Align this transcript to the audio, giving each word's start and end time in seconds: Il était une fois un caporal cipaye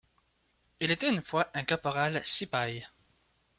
Il 0.79 0.89
était 0.89 1.11
une 1.11 1.21
fois 1.21 1.51
un 1.53 1.63
caporal 1.63 2.25
cipaye 2.25 2.87